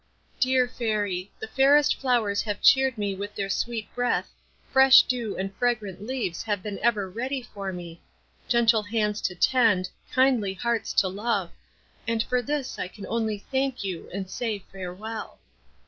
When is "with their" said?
3.13-3.51